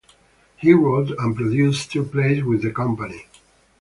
He 0.57 0.73
wrote 0.73 1.11
and 1.19 1.35
produced 1.35 1.91
two 1.91 2.03
plays 2.05 2.43
with 2.43 2.63
the 2.63 2.71
company. 2.71 3.27